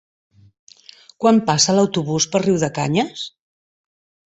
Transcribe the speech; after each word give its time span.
Quan 1.25 1.43
passa 1.51 1.77
l'autobús 1.77 2.29
per 2.33 2.45
Riudecanyes? 2.49 3.31